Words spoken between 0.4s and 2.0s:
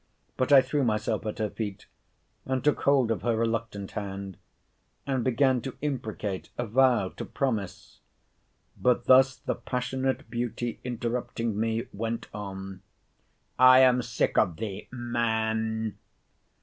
I threw myself at her feet,